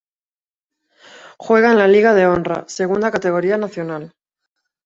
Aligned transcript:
Juega 1.37 1.69
en 1.71 1.77
la 1.77 1.87
Liga 1.87 2.15
de 2.15 2.25
Honra, 2.25 2.65
segunda 2.67 3.11
categoría 3.11 3.59
nacional. 3.59 4.15